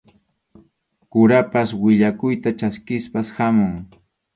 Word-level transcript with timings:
Kurapas 1.15 1.69
willakuyta 1.85 2.49
chaskispas 2.59 3.27
hamun. 3.41 3.75